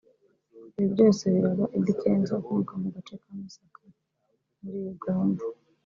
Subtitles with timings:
[0.77, 3.81] Ibi byose biraba Eddy Kenzo ukomoka mu gace ka Masaka
[4.61, 5.43] muri Uganda